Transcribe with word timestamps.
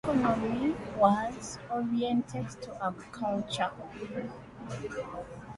The 0.03 0.09
early 0.13 0.21
economy 0.71 0.75
was 0.97 1.59
oriented 1.69 2.49
to 2.63 2.73
agriculture. 2.83 3.69